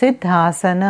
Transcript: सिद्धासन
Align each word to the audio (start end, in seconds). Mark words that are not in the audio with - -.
सिद्धासन 0.00 0.82